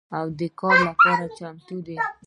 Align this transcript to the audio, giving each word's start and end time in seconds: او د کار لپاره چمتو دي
او 0.17 0.25
د 0.39 0.41
کار 0.59 0.77
لپاره 0.87 1.25
چمتو 1.37 1.77
دي 1.85 1.95